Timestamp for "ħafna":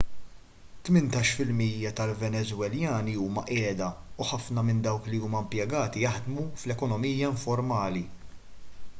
4.29-4.63